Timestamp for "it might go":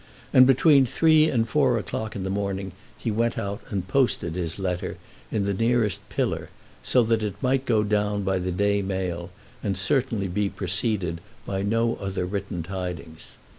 7.21-7.83